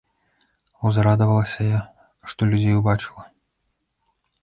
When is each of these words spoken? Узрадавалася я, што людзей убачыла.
Узрадавалася 0.91 1.61
я, 1.77 1.81
што 2.33 2.51
людзей 2.55 2.75
убачыла. 2.83 3.23